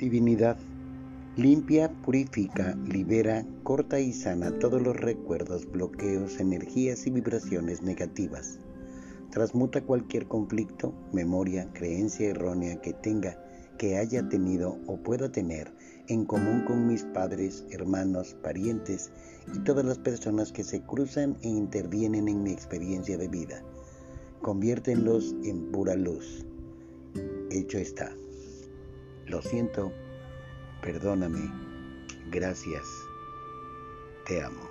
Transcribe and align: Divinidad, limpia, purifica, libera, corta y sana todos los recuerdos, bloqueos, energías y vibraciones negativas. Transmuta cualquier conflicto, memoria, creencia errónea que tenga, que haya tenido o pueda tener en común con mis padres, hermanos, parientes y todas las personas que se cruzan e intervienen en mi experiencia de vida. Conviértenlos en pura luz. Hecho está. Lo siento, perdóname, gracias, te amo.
Divinidad, 0.00 0.56
limpia, 1.36 1.92
purifica, 1.92 2.74
libera, 2.88 3.44
corta 3.64 4.00
y 4.00 4.14
sana 4.14 4.58
todos 4.58 4.80
los 4.80 4.96
recuerdos, 4.96 5.70
bloqueos, 5.70 6.40
energías 6.40 7.06
y 7.06 7.10
vibraciones 7.10 7.82
negativas. 7.82 8.58
Transmuta 9.30 9.82
cualquier 9.82 10.26
conflicto, 10.26 10.94
memoria, 11.12 11.68
creencia 11.74 12.30
errónea 12.30 12.80
que 12.80 12.94
tenga, 12.94 13.36
que 13.76 13.98
haya 13.98 14.26
tenido 14.26 14.78
o 14.86 14.96
pueda 14.96 15.30
tener 15.30 15.70
en 16.08 16.24
común 16.24 16.64
con 16.64 16.86
mis 16.86 17.04
padres, 17.04 17.66
hermanos, 17.70 18.34
parientes 18.42 19.10
y 19.54 19.58
todas 19.58 19.84
las 19.84 19.98
personas 19.98 20.50
que 20.50 20.64
se 20.64 20.80
cruzan 20.80 21.36
e 21.42 21.48
intervienen 21.50 22.26
en 22.26 22.42
mi 22.42 22.52
experiencia 22.52 23.18
de 23.18 23.28
vida. 23.28 23.62
Conviértenlos 24.40 25.34
en 25.44 25.70
pura 25.70 25.94
luz. 25.94 26.46
Hecho 27.50 27.76
está. 27.76 28.10
Lo 29.30 29.40
siento, 29.40 29.92
perdóname, 30.82 31.52
gracias, 32.32 33.06
te 34.26 34.42
amo. 34.42 34.69